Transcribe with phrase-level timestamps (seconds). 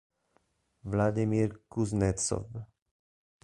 [0.83, 2.49] Vladimir Kuznetsov